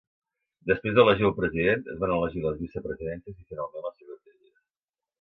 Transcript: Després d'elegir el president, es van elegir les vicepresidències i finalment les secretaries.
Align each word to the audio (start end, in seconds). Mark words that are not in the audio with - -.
Després 0.71 0.95
d'elegir 0.99 1.27
el 1.29 1.35
president, 1.41 1.85
es 1.95 2.01
van 2.05 2.15
elegir 2.17 2.43
les 2.49 2.59
vicepresidències 2.65 3.39
i 3.45 3.49
finalment 3.53 3.89
les 3.89 3.99
secretaries. 4.03 4.55